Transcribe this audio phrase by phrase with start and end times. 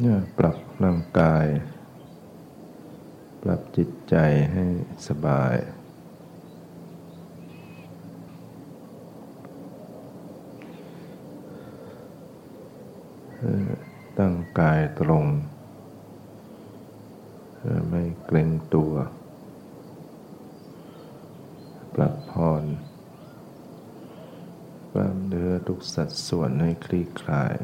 [0.00, 1.46] เนี่ยปรับร่างกาย
[3.42, 4.14] ปรับจิตใจ
[4.52, 4.66] ให้
[5.08, 5.54] สบาย
[14.18, 15.26] ตั้งกายตรง
[17.88, 18.92] ไม่เกรงตัว
[21.94, 22.64] ปรับผ่อน
[24.90, 27.54] กล้ามเนื้อทุกสัดส่วนให้คลี่คลาย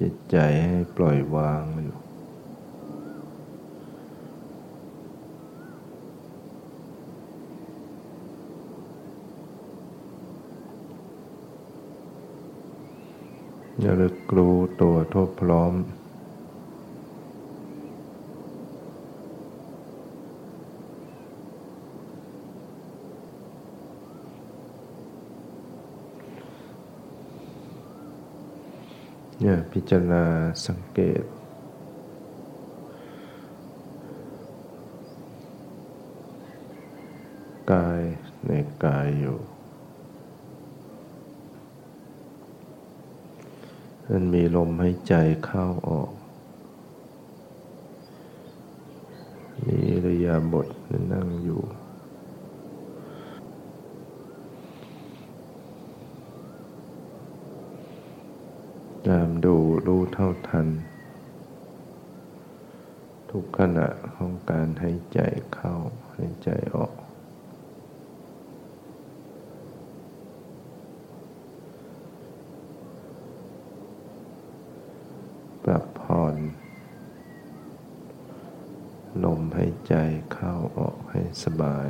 [0.00, 1.96] จิตใจให้ปล่อยวางอยู่
[13.80, 15.72] อย่าลึกรู้ตัวทั่วพร้อม
[29.46, 30.24] เนี่ยพิจารณา
[30.66, 31.22] สังเกต
[37.72, 38.02] กาย
[38.46, 38.50] ใน
[38.84, 39.38] กายอยู่
[44.08, 46.10] มันมีลมหายใจเข้าออก
[49.66, 50.66] มีระยะบท
[51.12, 51.62] นั่งอยู่
[59.10, 59.56] ตามดู
[59.86, 60.68] รู้เท่าทัน
[63.30, 65.20] ทุกขณะของการหายใจ
[65.54, 65.74] เข้า
[66.16, 66.92] หายใจออก
[75.64, 76.36] ปรับผ่อน
[79.24, 79.94] ลมหายใจ
[80.32, 81.88] เข้าออกให้สบาย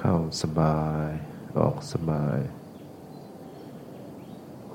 [0.00, 1.08] เข้าสบาย
[1.58, 2.38] ออกสบาย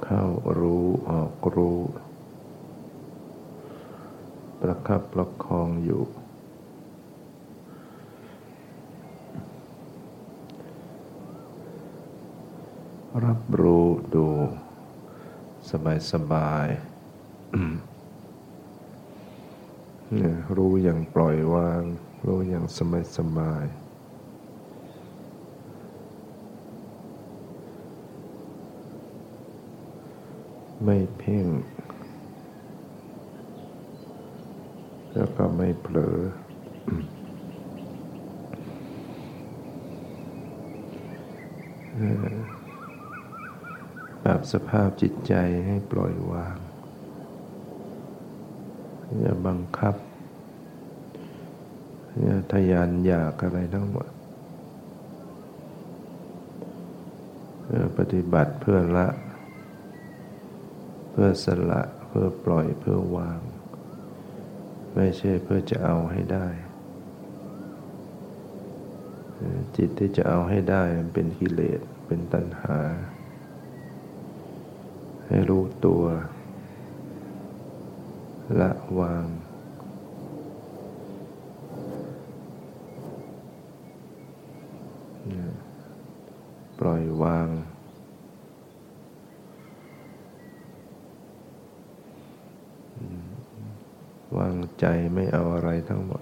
[0.04, 0.24] เข้า
[0.60, 1.80] รู้ออกรู้
[4.62, 6.04] ประคับประคองอยู่
[13.26, 14.28] รับรู้ดู
[15.70, 16.68] สบายสบาย
[20.58, 21.82] รู้อย่างปล่อยวาง
[22.26, 23.66] รู้อย่างสบายสบาย
[30.84, 31.48] ไม่เพ่ง
[35.14, 36.18] แล้วก็ไม่ เผลอ
[44.24, 45.34] ปรับสภาพจิตใจ
[45.66, 46.58] ให้ปล่อยวาง
[49.20, 49.96] อย่าบังคับ
[52.22, 54.08] อย่าทยานอยากอะไรทั้งหมด
[57.98, 59.08] ปฏิบัติเพื่อละ
[61.12, 63.40] เพื่อสละ เพื่อปล่อยเพื่อวาง
[65.02, 66.48] ไม่ใช่เพื่อจะเอาให้ได้
[69.76, 72.80] จิตที่จะเอาให้ได้มันเป็นกิเลสเป็นตัณหา
[75.28, 76.04] ให้รู้ตัว
[78.60, 79.26] ละวาง
[86.80, 87.50] ปล่อยวาง
[94.38, 96.22] วาง ใจไม่เอาอะไรทั้งหมด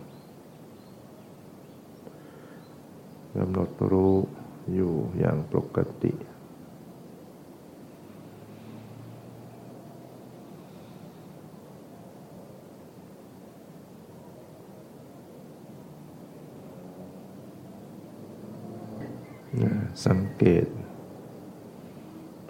[3.38, 4.14] กำหนดรู้
[4.74, 6.14] อยู่อย่างปกติ
[20.06, 20.68] สังเกต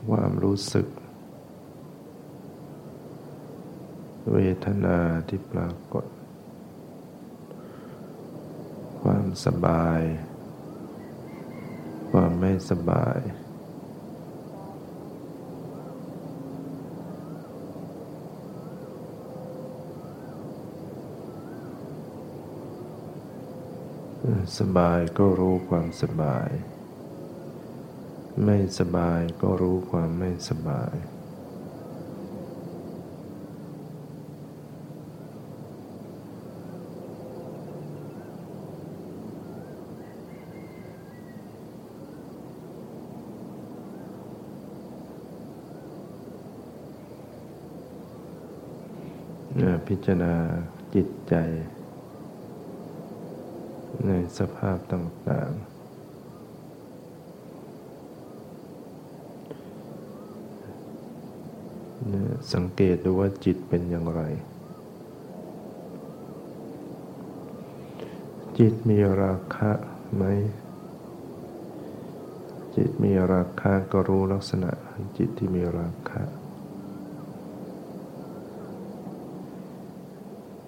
[0.07, 0.87] ความรู้สึก
[4.31, 4.97] เวทนา
[5.27, 6.05] ที่ปรากฏ
[9.01, 10.01] ความสบาย
[12.11, 13.19] ความไม่สบาย
[24.59, 26.49] สบายก็รู้ความสบาย
[28.45, 31.16] ไม่สบายก็รู้ความไม่สบาย
[49.97, 50.35] พิจารณา
[50.95, 51.35] จิตใจ
[54.05, 55.67] ในสภาพต่างๆ
[62.53, 64.21] สังเกตดูว่าจิตเป็นอย่างไร
[68.57, 69.71] จิตมีราคะ
[70.15, 70.23] ไหม
[72.75, 74.71] จิตมีราคะก็รู้ลักษณะ
[75.17, 76.36] จิตที่มีราคะ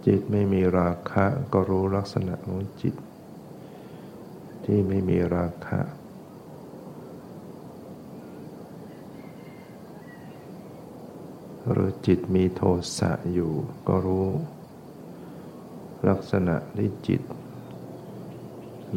[0.05, 2.95] จิตไม่มีราคะก็รู้ลักษณะของจิต
[4.65, 5.79] ที่ไม่มีราคะ
[11.71, 12.61] หรือจิตมีโท
[12.97, 13.53] สะอยู่
[13.87, 14.27] ก็รู้
[16.07, 17.21] ลักษณะที่จิต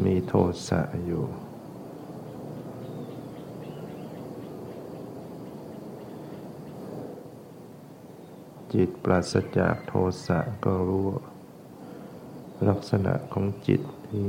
[0.03, 0.33] มีโท
[0.67, 1.23] สะอยู่
[8.73, 9.93] จิตปราศจากโท
[10.25, 11.07] สะก็รู้
[12.67, 14.27] ลักษณะของจิตที่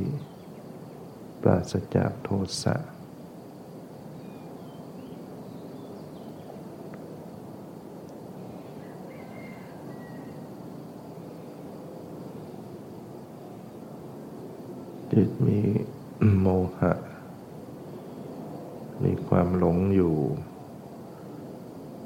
[1.43, 2.31] ปราศจากโท
[2.63, 2.75] สะ
[15.13, 15.61] จิตมี
[16.41, 16.47] โม
[16.79, 16.93] หะ
[19.03, 20.17] มีความหลงอยู่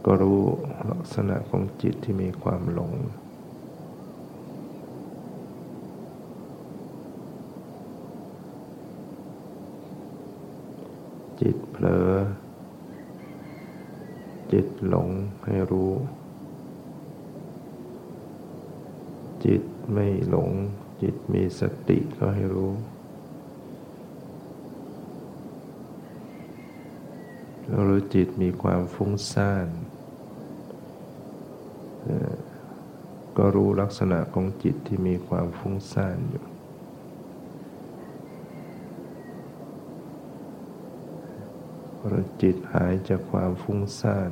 [0.04, 0.42] ก็รู้
[0.90, 2.92] ลักษณะของจิตที่มีความหลง
[11.40, 12.10] จิตเผลอ
[14.52, 15.08] จิตหลง
[15.44, 15.92] ให้รู้
[19.44, 19.62] จิต
[19.92, 20.50] ไม่หลง
[21.02, 22.72] จิตมีสติก็ให้รู้
[27.82, 29.68] หรือจิตมีความฟุ้งซ่าน
[33.37, 36.44] ก็ รู้ลักษณะของจิตที่มีความฟุ้งซ่านอยู่
[42.06, 44.30] หรือจิตหายจากความฟุ้งซ่าน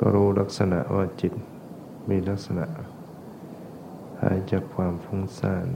[0.00, 1.32] ก็รู้ลักษณะว่าจิต
[2.08, 2.66] มีลักษณะ
[4.20, 5.68] หายจากความฟุ้งซ่าน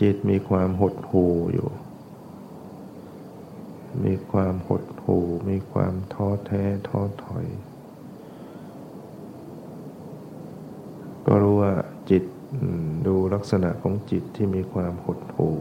[0.00, 1.68] จิตมีความหดหู่อยู่
[4.04, 7.46] มีความหดหู่ มีความท้อแท้ท้อถอย
[11.26, 11.74] ก็รู้ว่า
[12.10, 12.24] จิต
[13.06, 15.58] ดูลักษณะของจิตที่มีความหดหู่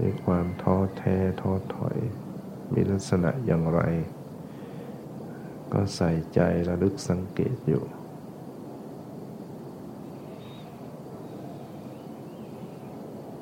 [0.00, 1.96] มีความท้อแท้ท้อถอย
[2.72, 3.80] มีลักษณะอย่างไร
[5.72, 7.84] ก็ใส่ใจระลึกสังเกตอยู่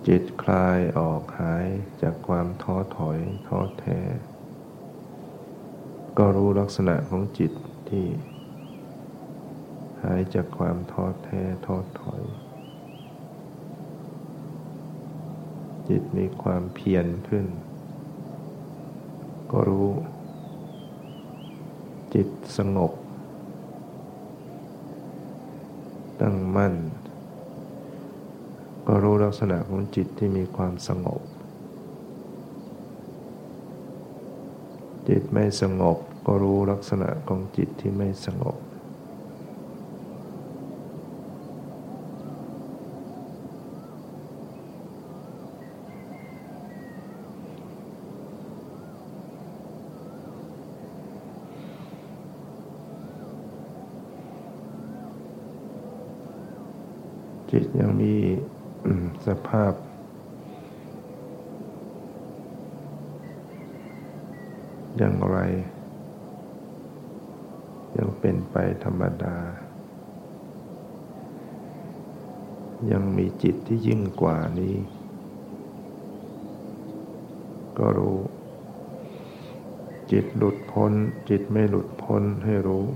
[0.08, 1.67] จิตคลายออกหาย
[2.02, 3.99] จากความท้อถอยท้อแท้
[6.19, 7.52] ก็รู้ลักษณะของจิต
[7.88, 8.06] ที่
[10.02, 12.23] หายจากความท้อแท้ท้อถอย
[15.88, 17.46] จิตมีความเพียรขึ้น
[19.50, 19.91] ก็รู้
[22.14, 22.93] จิตสงบ
[26.20, 26.75] ตั้งมั่น
[28.87, 31.22] ก็รู้ลักษณะของจิตที่มีความสงบ
[35.08, 38.58] จิตไม่สงบก็รู้ลักษณะของจิตที่ไม่สงบ
[57.51, 58.15] จิตยังมี
[59.27, 59.72] สภาพ
[64.96, 65.39] อย่างไร
[67.96, 69.36] ยังเป็นไปธรรมดา
[72.91, 74.74] ยังมีจิตที่ยิ่งกว่านี้
[77.79, 78.19] ก็รู้
[80.12, 80.93] จิตหลุดพ้น
[81.29, 82.86] จิตไม่หลุดพ้นให้รู้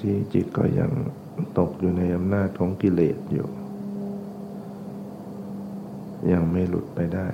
[0.00, 0.90] ทีจิตก็ยัง
[1.58, 3.48] ตกอยู่ในอำนาจของกิเลสอยู่
[6.32, 7.28] ยังไม่หลุดไปได้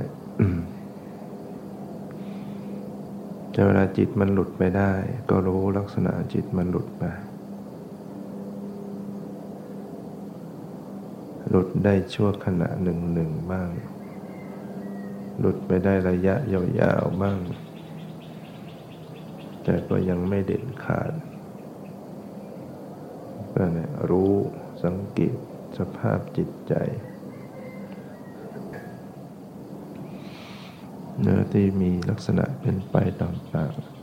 [3.50, 4.92] แต่เวลาจิตมันหลุดไปได้
[5.30, 7.04] ก็รู้ลักษณะจิตมันหลุดไป
[11.48, 13.68] หลุดได้ชั่วขณะหนึ่งหนึ่งบ้าง
[15.38, 17.38] หลุดไปได้ระยะยาวๆบ้าง
[19.62, 21.12] แต่ก็ยังไม่เด็ดขาด
[25.78, 26.74] สภาพจิตใจ
[31.20, 33.96] เนื้อที่มีลักษณะเป็นไปต่างๆ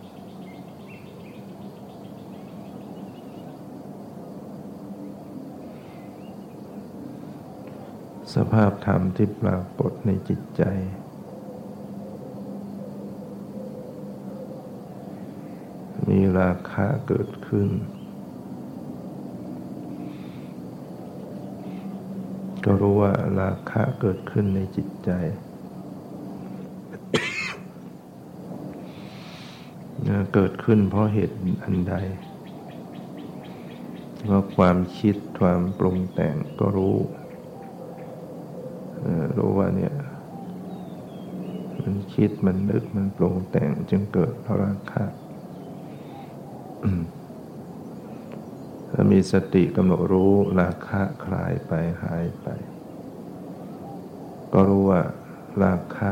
[8.36, 10.64] สภาพธรรมที่ปรากฏในจิตใจ
[16.10, 17.70] มีราคาเกิดขึ้น
[22.66, 25.12] ก็รู้ว่าราคะเกิดขึ้นในจิตใจ
[30.34, 31.96] เกิดขึ้นเพราะเหตุอันใด
[34.26, 36.98] เพราะความคิดความปรุงแต่งก็รู้
[39.38, 39.94] รู้ว่าเนี่ย
[41.82, 45.04] มันคิดมันนึกมันปรุงแต่งจึงเกิดราคะ
[48.92, 51.72] ถ้ามี สติกำหนดรู้ราคะคลายไป
[52.04, 52.48] หายไป
[54.54, 55.02] ก็รู้ว่า
[55.64, 56.12] ราคะ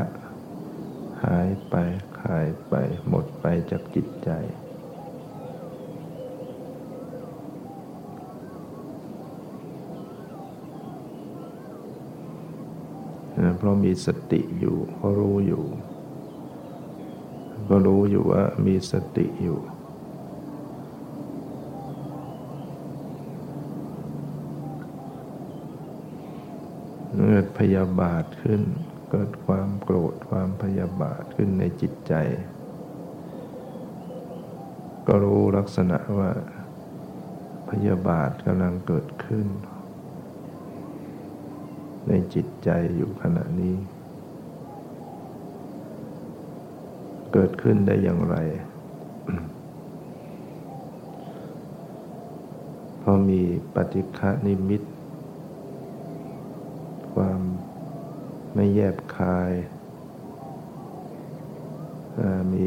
[1.24, 1.74] หายไป
[2.20, 2.74] คลายไป
[3.08, 4.30] หมดไปจากจิตใจ
[13.58, 15.64] เพราะมีสติอยู่ก็รู้อยู่
[17.68, 19.60] ก็รู้อยู่ว่ามีสติอยู่
[27.14, 28.62] เกิด พยาบาทขึ้น
[29.10, 32.14] เกิดความโกรธความพยาบาทขึ้นในจิตใจ
[35.06, 36.30] ก็รู้ลักษณะว่า
[37.70, 39.46] พยาบาทกำลังเกิดขึ้น
[42.08, 43.76] ในจิตใจอยู่ขณะนี้
[47.32, 48.36] เกิดขึ้นได้อย่างไร
[53.02, 53.42] พอมี
[53.74, 54.82] ปฏิฆานิมิต
[57.14, 57.40] ความ
[58.54, 59.52] ไม่ แยบคาย
[62.52, 62.66] มี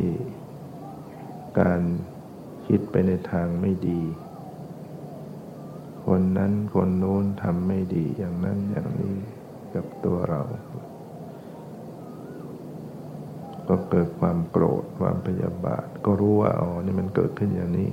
[1.59, 1.81] การ
[2.65, 4.01] คิดไปในทางไม่ดี
[6.05, 9.17] คนนั้นคนโน้นทำไม่ดีอย่างนั้นอย่างนี้
[9.73, 10.41] กับตัวเรา
[13.67, 17.89] ก็เกิดความโกรธความพยาบาท ก็รู้ว่าอ๋อนี่มันเกิดขึ้นอย่างนี้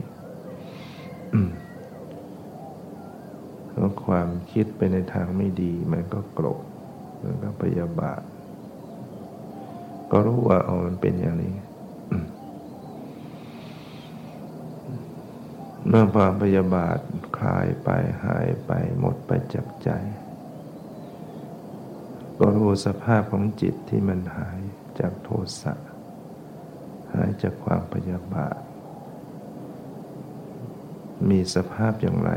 [3.71, 6.64] แล้วความคิดไปในทางไม่ดี มันก็โกรธ
[7.23, 8.23] มันก็พยาบาท
[10.11, 11.55] ก็รู้ว่าอ๋อมันเป็นอย่างนี้
[15.88, 16.99] เมื่อความพยาบาท
[17.38, 17.88] คลายไป
[18.25, 19.91] หายไปหมดไปจากใจ
[22.38, 24.61] ก็รู้สภาพของจิตที่มันหาย
[25.00, 25.29] จากโท
[25.61, 25.75] สะ
[27.14, 28.59] หายจากความพยาบาท
[31.29, 32.33] มีสภาพอย่างไร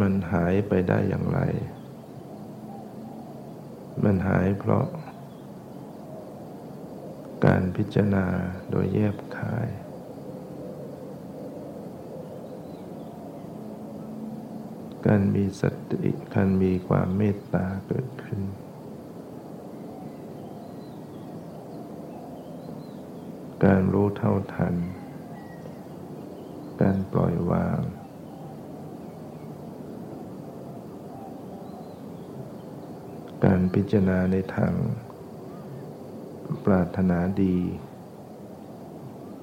[0.00, 1.40] มันหายไปได้อย่างไร
[4.04, 4.86] มันหายเพราะ
[7.44, 8.26] การพิจารณา
[8.70, 9.68] โดยแยบคาย
[15.06, 18.40] การมีสติการมีความเมตตาเกิดขึ้น
[23.64, 24.74] การรู้เท่าทัน
[26.82, 27.80] การปล่อยวาง
[33.44, 34.72] การพิจารณาในทาง
[36.64, 37.56] ปรารถนาดี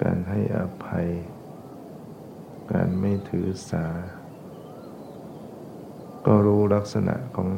[0.04, 1.08] การให้อภัย
[2.72, 3.86] การไม่ถือสา
[6.26, 7.50] ก็รู้ลักษณะของ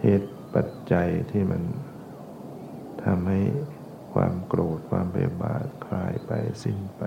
[0.00, 1.62] เหตุปัจจัยที่มัน
[3.04, 3.40] ทำให้
[4.14, 7.02] ความโกรธความเบียบาทคลายไปสิ้นไป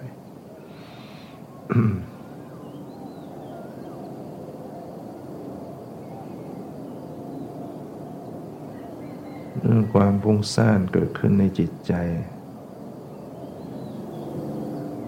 [9.93, 11.93] ความฟุ้งซ่านเกิดขึ้นในจิตใจ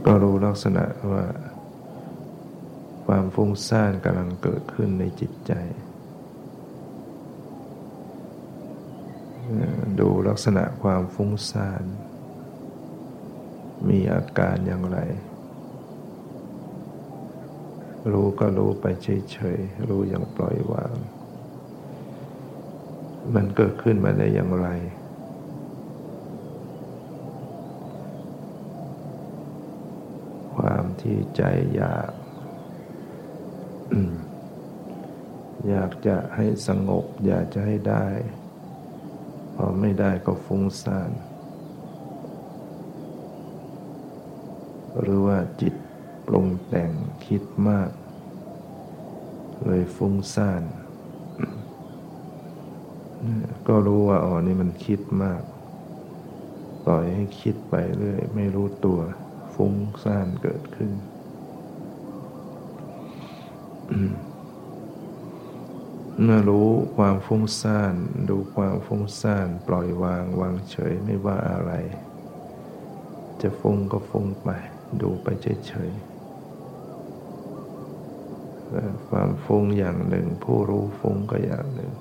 [0.06, 1.26] ก็รู้ลักษณะว่า
[3.06, 5.54] ความฟุ้งซ่านกำลังเกิดขึ้นในจิตใจ
[10.00, 11.84] ดูลักษณะความฟุ้งซ่าน
[13.90, 15.00] มีอาการอย่างไร
[18.12, 20.96] รู้ก็รู้ไปเฉยๆ รู้อย่างปล่อยวาง
[23.36, 24.68] มันเกิดขึ้นมาได้อย่างไร
[30.56, 31.42] ความที่ใจ
[31.76, 32.12] อยาก
[35.70, 38.08] อยากจะให้สงบ อยากจะให้ได้
[39.56, 41.12] พอไม่ได้ก็ฟุ้งซ่าน
[45.00, 45.76] หรือว่าจิต
[46.28, 46.92] ปรุงแต่ง
[47.26, 47.90] คิดมาก
[49.66, 50.64] เลยฟุ้งซ่าน
[53.68, 55.42] ก็รู้ว่าอ๋อนี่มันคิดมาก
[56.86, 59.00] ปล่อยให้คิดไปเรื่อย ไม่รู้ตัว
[59.54, 60.92] ฟุ้งซ่านเกิดขึ้น
[66.22, 67.96] เมื่อรู้ความฟุ้งซ่าน
[68.30, 71.72] ดูความฟุ้งซ่าน ปล่อยวางวางเฉยไม่ว่าอะไร
[73.42, 74.50] จะฟุ้งก็ฟุ้งไป
[75.02, 75.28] ดูไป
[75.68, 81.92] เฉยๆความฟุ้งอย่างหนึ่ง ผู้รู้ฟุ้งก็อย่างหนึ่ง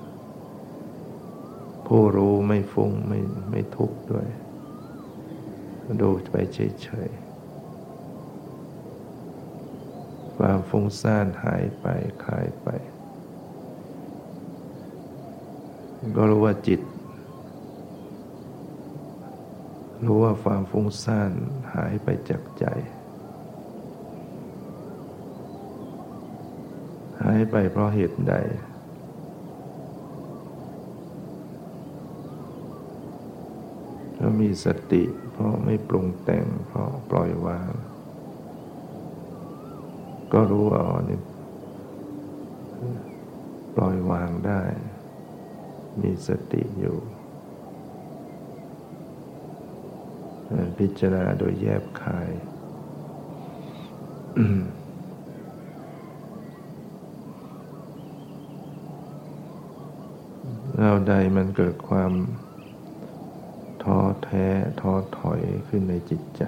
[1.87, 4.27] ผู้รู้ไม่ฟุ้งไม่ไม่ทุกข์ด้วย
[6.01, 7.27] ดูไปเฉยๆ
[10.37, 11.87] ความฟุ้งซ่านหายไป
[12.25, 12.69] คลายไป
[16.17, 16.81] ก็รู้ว่าจิต
[20.05, 21.33] รู้ว่าความฟุ้งซ่าน
[21.75, 22.67] หายไปจากใจ
[27.23, 28.35] หายไปเพราะเหตุใด
[34.41, 35.03] มีสติ
[35.33, 37.71] เพราะไม่ปรุงแต่ง เพราะปล่อยวาง
[40.33, 41.21] ก็รู้ว่าอ๋อนี่
[43.77, 44.63] ปล่อยวางได้
[46.01, 46.97] มีสติอยู่
[50.79, 52.31] พิจารณาโดยแยบคาย
[60.79, 62.13] เราใดมันเกิดความ
[64.25, 64.47] แท้
[64.81, 66.45] ท้อถอยขึ้นในจิตใจ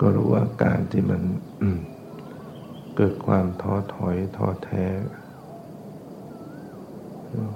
[0.00, 1.22] ก็รู้ว่าการที่มัน
[2.96, 4.84] เกิดความท้อถอยท้อแท้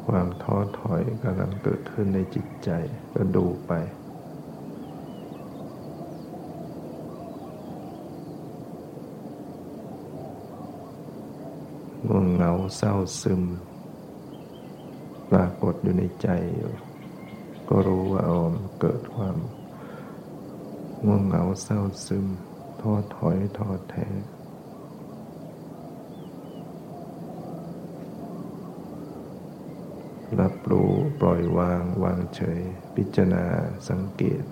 [0.06, 2.70] ความท้อถอยกำลังเกิดขึ้นในจิตใจ
[3.14, 3.72] ก็ดูไป
[12.08, 13.42] ง่วงเหงาเศร้าซึม
[15.32, 16.72] ปรากฏอยู่ในใจอยู่
[17.68, 18.40] ก็รู้ว่าอ๋อ
[18.80, 19.36] เกิดความ
[21.04, 22.26] ง่วงเหงาเศร้าซึม
[22.80, 24.06] ท้อถอยท้อแท้
[30.40, 30.90] รับรู้
[31.20, 32.60] ปล่อยวาง วางเฉย
[32.94, 33.44] พิจารณา
[33.88, 34.44] สังเกต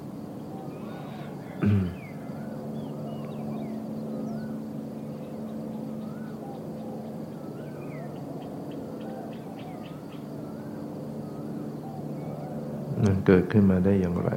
[13.26, 14.32] เกิดขึ้นมาได้อย่างไร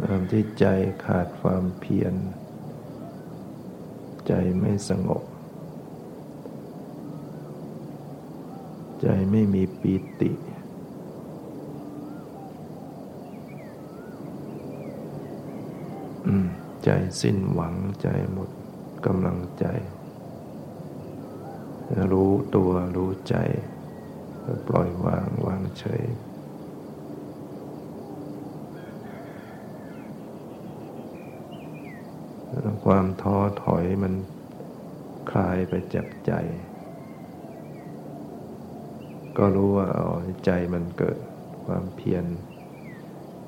[0.00, 0.64] ตามที่ใจ
[1.04, 2.14] ขาดความเพียร
[4.26, 5.22] ใจไม่สงบ
[9.02, 10.32] ใจไม่มีปีติ
[16.84, 18.50] ใจสิ้นหวังใจหมด
[19.06, 19.66] กำลังใจ
[22.12, 23.36] รู้ตัวรู้ใจ
[24.68, 26.04] ปล่อยวางวางเฉย
[32.84, 34.14] ความท้อถอยมัน
[35.30, 36.32] คลายไปจากใจ
[39.38, 40.10] ก็รู้ว่าอ๋อ
[40.44, 41.18] ใจมันเกิด
[41.66, 42.26] ความเพียร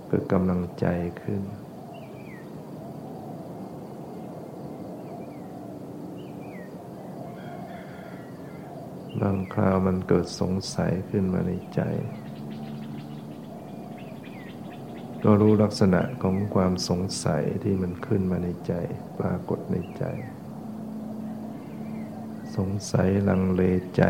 [0.08, 0.86] เกิดกำลังใจ
[1.22, 1.42] ขึ้น
[9.20, 11.80] บางคราวมันเกิดสงสัยขึ้นมาในใจ
[15.24, 18.72] ก็รู้ลักษณะของความสงสัยที่มันขึ้นมาในใจ
[19.18, 20.04] ปรากฏในใจ
[22.56, 23.62] สงสัยลังเล
[23.96, 24.02] ใจ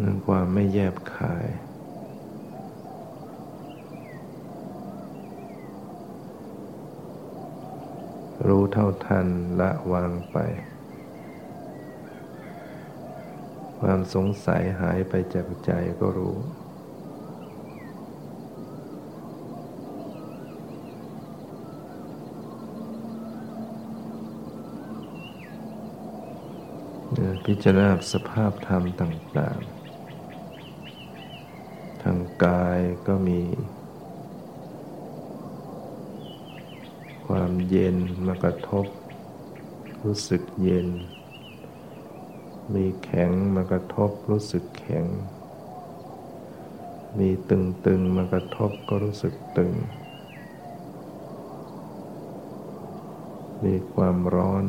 [0.00, 1.46] นั่นความไม่แยบคาย
[8.48, 9.26] รู้เท่าทัน
[9.60, 10.36] ละวางไป
[13.80, 16.36] ความสงสัยหายไปจากใจก็รู้
[27.44, 29.58] พิจารณาสภาพธรรมต่าง
[31.24, 33.40] ๆ ทางกายก็มี
[37.36, 38.86] ความเย็นมากระทบ
[40.04, 40.88] รู้สึกเย็น
[42.74, 45.04] มีแข็งมากระทบรู้สึกแข็ง
[47.18, 49.72] มีตึงๆมากระทบก็รู้สึกตึง
[53.64, 54.64] มีความร้อน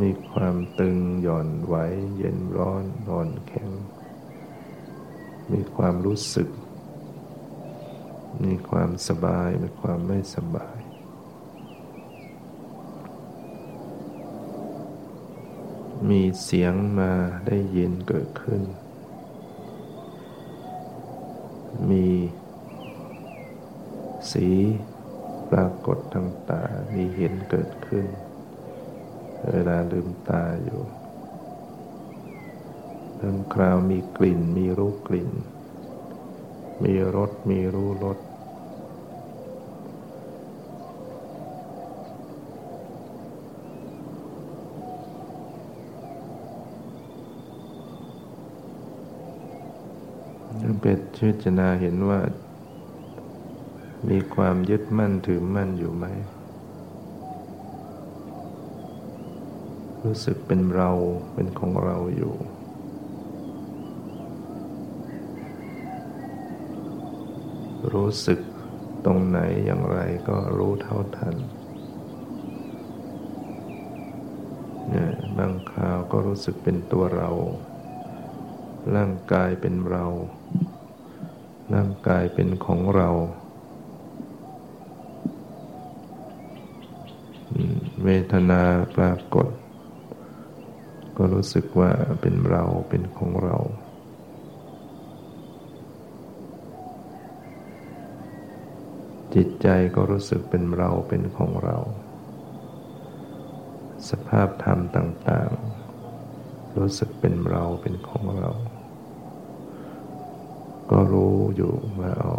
[0.00, 1.74] มีความตึงหย่อนไหว
[2.16, 3.70] เย็นร้อนอ่อนแข็ง
[5.52, 6.50] มีความรู้สึก
[8.44, 10.78] มีความสบาย มีความไม่สบาย
[16.08, 17.12] มีเสียงมา
[17.46, 18.62] ได้ยินเกิดขึ้น
[21.90, 22.08] มี
[24.32, 24.48] สี
[25.50, 26.62] ปรากฏทางตา
[26.94, 28.06] มีเห็นเกิดขึ้น
[29.50, 30.82] เวลาลืมตาอยู่
[33.16, 35.30] เริ่มคราวมีกลิ่น มีรู้กลิ่น
[36.84, 38.18] มีรส มีรู้รส
[50.84, 52.20] เป็ดชิจนาเห็นว่า
[54.08, 56.04] มีความยึดมั่นถือมั่นอยู่ไหม
[60.04, 60.90] รู้สึกเป็นเรา
[61.34, 62.34] เป็นของเราอยู่
[67.92, 68.40] รู้สึก
[69.04, 71.36] ตรงไหนอย่างไรก็รู้เท่าทัน
[74.88, 77.30] เนี่ยบางคราวก็รู้สึกเป็นตัวเรา
[78.96, 80.04] ร่างกายเป็นเรา
[81.82, 83.08] ร่างกายเป็นของเรา
[88.04, 88.62] เวทนา
[88.96, 89.48] ปรากฏ
[91.16, 91.90] ก็รู้สึกว่า
[92.20, 93.56] เป็นเราเป็นของเรา
[99.34, 101.76] จิตใจก็รู้สึกเป็นเราเป็นของเรา
[104.10, 105.50] สภาพธรรมต่าง
[106.14, 108.52] ๆ รู้สึกเป็นเราเป็นของเรา
[111.12, 112.34] รู้อยู่ว่าอ๋อ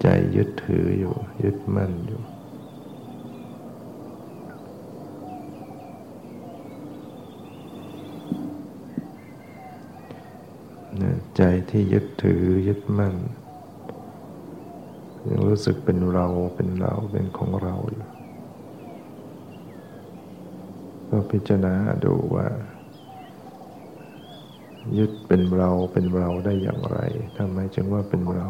[0.00, 2.22] ใจยึดถืออยู่ ยึดมั่นอยู่
[11.36, 13.14] ใจที่ยึดถือยึดมั่น
[15.28, 18.06] ยังรู้สึกเป็นเราเป็นเราเป็นของเราอยู่
[21.08, 22.46] ก็พิจารณาดูว่า
[24.98, 26.98] ยึดเป็นเราเป็นเราได้อย่างไร
[27.36, 28.48] ทำไมจึงว่าเป็นเรา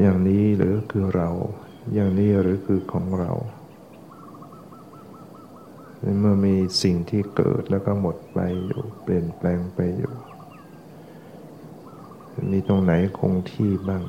[0.00, 1.28] อย่างนี้หรือคือเรา
[1.94, 3.32] อย่างนี้หรือคือของเรา
[6.20, 10.14] เมื่อมีสิ่งที่เกิดแล้วก็หมดไปอยู่ เปลี่ยนแปลงไปอยู่
[12.52, 14.04] มีตรงไหนคงที่บ้าง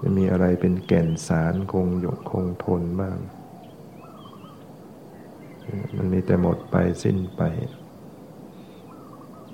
[0.00, 3.16] จะมีอะไรเป็นแก่นสารคงยกคงทนบ้าง
[5.96, 7.42] มันมีแต่หมดไปสิ้นไป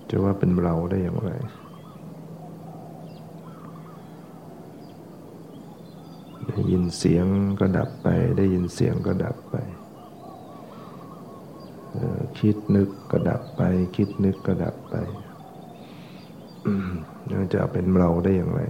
[0.09, 1.31] จะว่าเป็นเราได้อย่างไร
[6.47, 7.27] ได้ยินเสียง
[7.61, 9.57] ก็ดับไป ได้ยินเสียงก็ดับไป
[12.39, 13.63] คิดนึกก็ดับไป
[13.97, 14.95] คิดนึกก็ดับไป
[17.55, 18.61] จะเป็นเราได้อย่างไร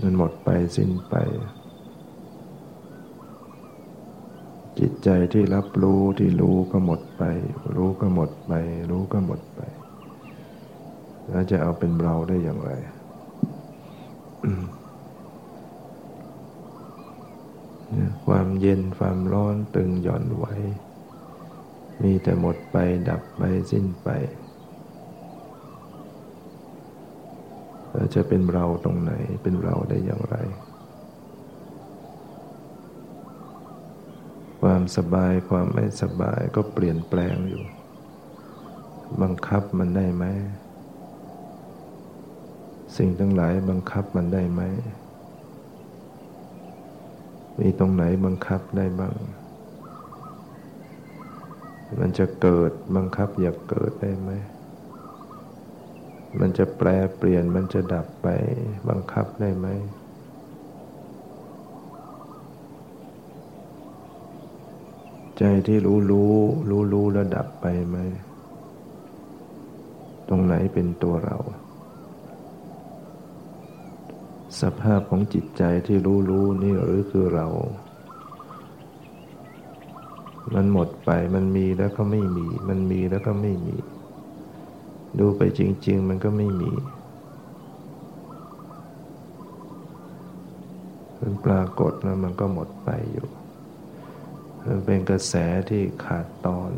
[0.00, 1.14] มันหมดไปสิ้นไป
[4.78, 7.22] จิตใจที่รับรู้ที่รู้ก็หมดไป
[7.76, 8.52] รู้ก็หมดไป
[8.90, 9.60] รู้ก็หมดไป
[11.28, 12.70] แล้วจะเอาเป็นเราได้อย่างไร
[18.26, 20.44] ความเย็นความร้อนตึงหย่อนไหว
[22.02, 22.76] มีแต่หมดไป
[23.08, 24.08] ดับไปสิ้นไป
[28.14, 29.12] จะเป็นเราตรงไหน
[29.42, 30.36] เป็นเราได้อย่างไร
[34.70, 37.62] ความสบายความไม่สบายก็เปลี่ยนแปลงอยู่
[39.22, 40.24] บังคับมันได้ไหม
[42.96, 44.62] สิ่งทั้งหลายบังคับมันได้ไหม
[47.60, 49.16] มีตรงไหนบังคับได้บ้าง
[52.00, 54.30] มันจะเกิดบังคับอยากเกิดได้ไหม
[56.40, 58.28] มันจะแปลเปลี่ยนมันจะดับไป
[58.88, 59.68] บังคับได้ไหม
[65.38, 66.34] ใจที่รู้รู้
[66.70, 67.96] รู้รู้แล้วดับไปไหม
[70.28, 71.36] ตรงไหนเป็นตัวเรา
[74.60, 77.46] สภาพของจิตใจที่รู้รู้นี่หรือคือเรา
[80.54, 83.76] มันหมดไปมันมีแล้วก็ไม่มี มันมีแล้วก็ไม่มี
[85.18, 86.72] ดูไปจริง ๆ มันก็ไม่มี
[91.20, 93.28] มันปรากฏแล้วมันก็หมดไปอยู่
[94.84, 95.34] เป็นกระแส
[95.70, 96.72] ที่ขาดตอน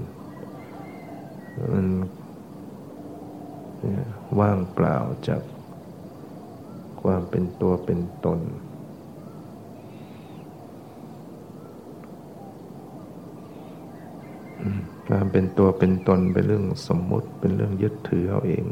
[1.73, 1.87] มัน
[4.41, 4.97] ว่างเปล่า
[5.29, 5.43] จาก
[7.03, 8.41] ความเป็นตัวเป็นตน
[15.09, 18.65] ความเป็นตัวเป็นตนเป็นเรื่องสมมุติเป็นเรื่องยึดถือเอาเอง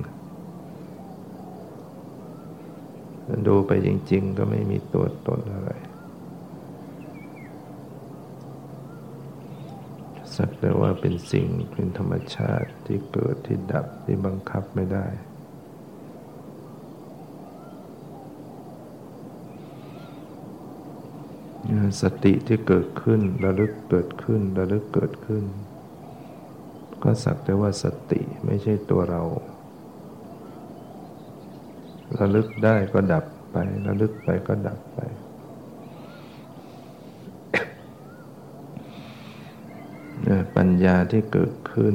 [3.46, 5.70] ดูไปจริง ๆ ก็ไม่มีตัวตนอะไร
[10.36, 15.06] สักแต่ว่าเป็นสิ่งเป็นธรรมชาติที่เกิดที่ดับที่บังคับไม่ได้
[22.02, 25.44] สติที่เกิดขึ้นระลึกเกิดขึ้นระลึกเกิดขึ้น
[27.02, 29.22] ก็สักแต่ว่าสติไม่ใช่ตัวเรา
[32.18, 34.98] ระลึกได้ก็ดับไประลึกไปก็ดับไป
[40.56, 41.94] ปัญญาที่เกิดขึ้น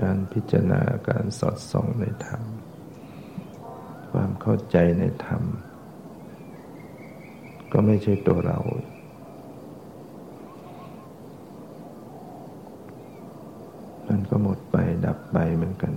[0.00, 2.42] การพิจารณาการสอดส่องในธรรม
[4.10, 5.42] ความเข้าใจในธรรม
[7.72, 8.58] ก็ไม่ใช่ตัวเรา
[14.08, 15.94] มันก็หมดไปดับไปเหมือนกัน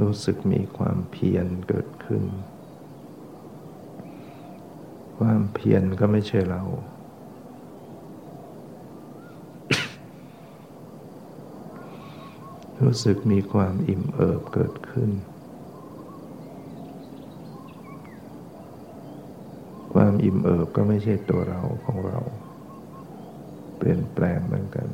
[0.00, 2.24] รู้สึกมีความเพียรเกิดขึ้น
[5.34, 6.62] ความเพียรก็ไม่ใช่เรา
[12.82, 15.10] รู้สึกมีความอิ่มเอิบเกิดขึ้น
[19.94, 22.18] ความอิ่มเอิบก็ไม่ใช่ตัวเราของเรา
[23.76, 24.88] เปลี่ยนแปลงเหมือนกัน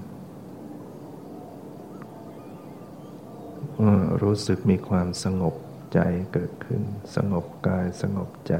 [4.22, 5.54] รู้สึกมีความสงบ
[5.94, 6.00] ใจ
[6.32, 6.82] เกิดขึ้น
[7.16, 8.56] สงบกายสงบใจ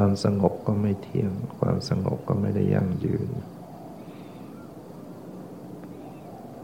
[0.00, 3.28] ความสงบก็ไม่เที่ยง ความสงบก็ไม่ได้ยั่งยืน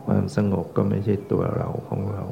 [0.06, 2.24] ความสงบก็ไม่ใช่ตัวเราของเรา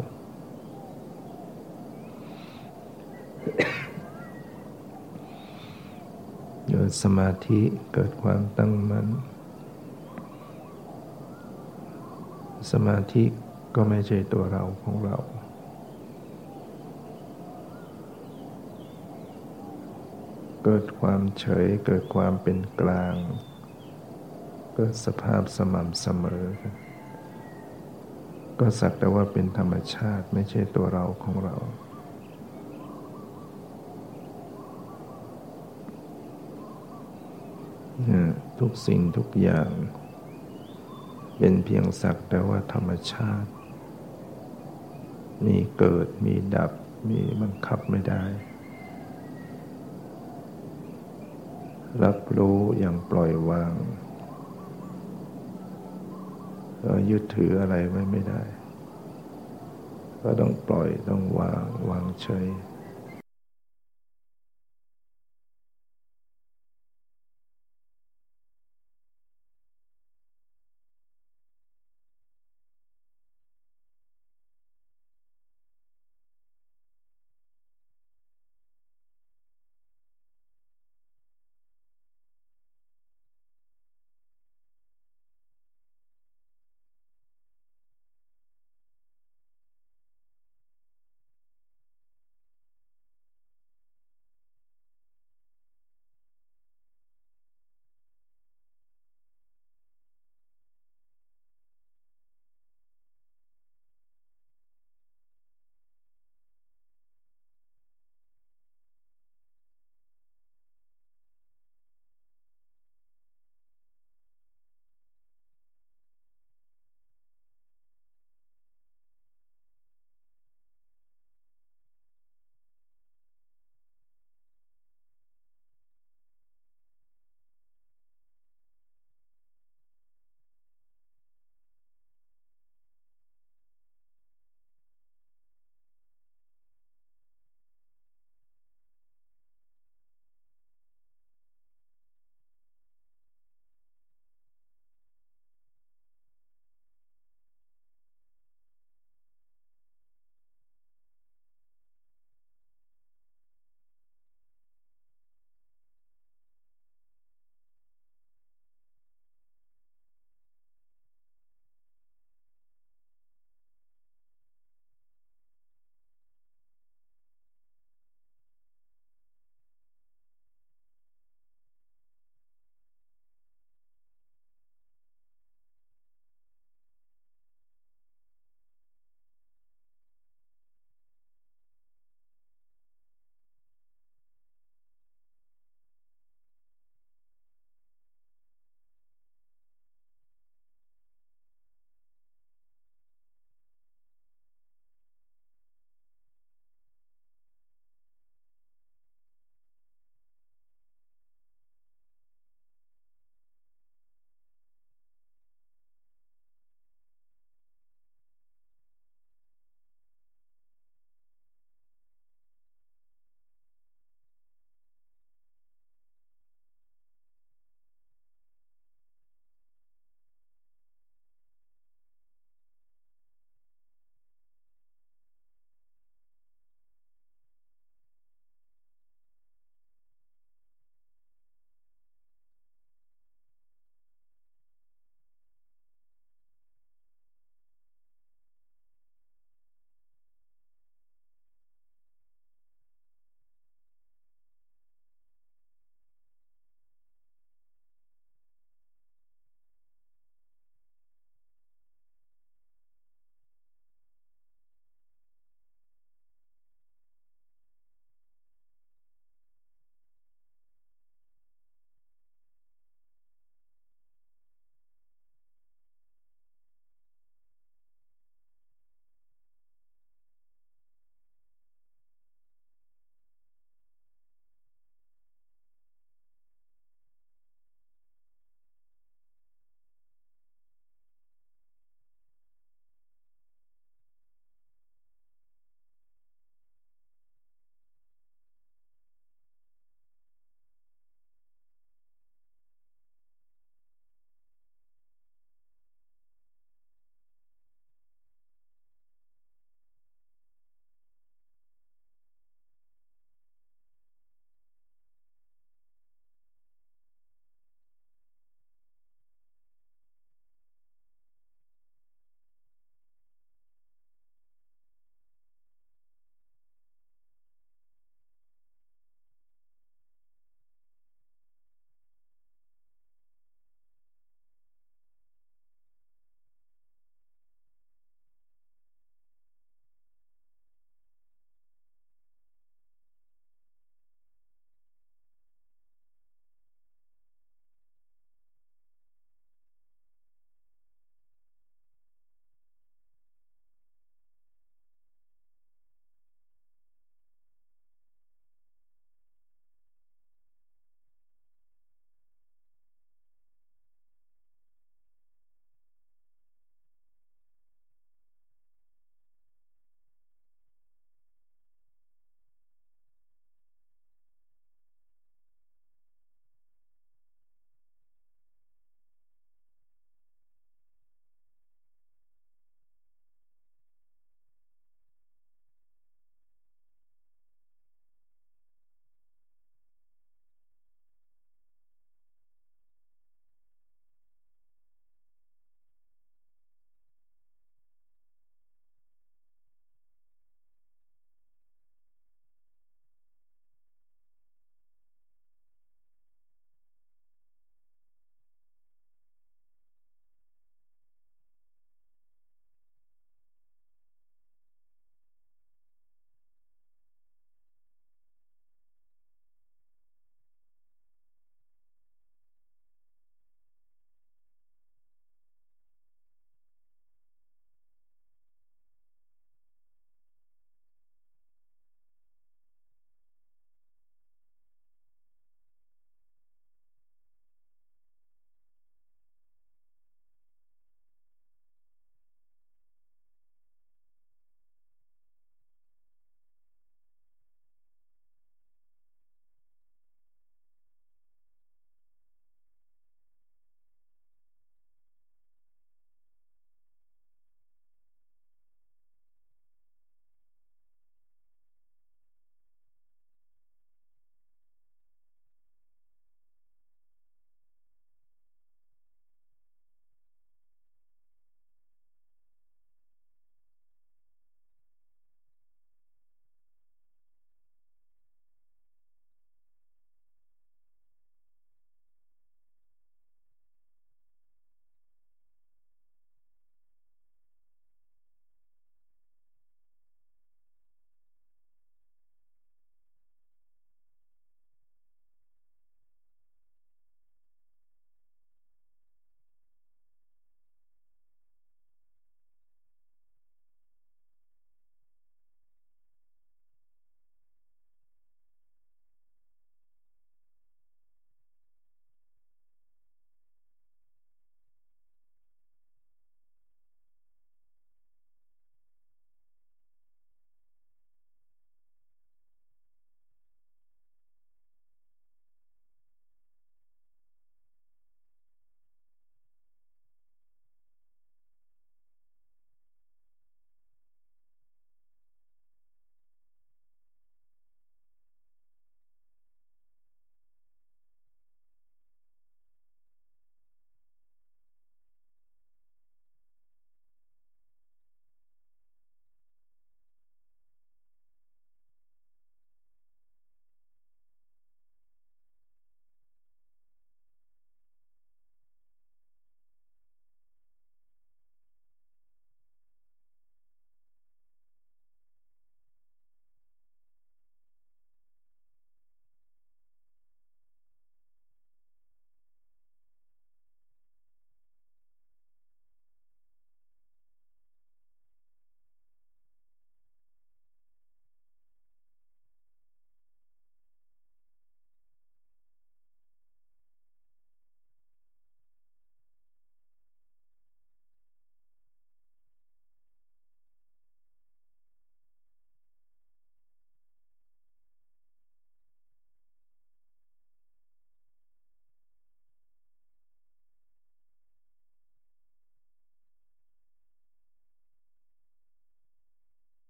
[6.68, 7.60] เกิดสมาธิ
[7.92, 9.06] เกิดความตั้งมัน่น
[12.72, 13.24] สมาธิ
[13.74, 15.18] ก็ไม่ใช่ตัวเราของเรา
[20.64, 23.14] เกิดความเฉยเกิดความเป็นกลาง
[24.74, 26.44] เกิดสภาพสม่ำเสมอ
[28.58, 31.56] ก็สักแต่ว่าเป็นธรรมชาติไม่ใช่ตัวเราของเรา
[38.58, 39.70] ทุกสิ่งทุกอย่าง
[41.38, 43.50] เป็นเพียงสักแต่ว่าธรรมชาติ
[45.46, 46.72] มีเกิดมีดับ
[47.08, 48.24] มีบังคับไม่ได้
[52.04, 53.72] รับรู้อย่างปล่อยวาง
[56.82, 58.42] ก็ยึดถืออะไรไว้ไม่ได้
[60.22, 62.46] ก็ต้องปล่อยต้องวางวางเฉย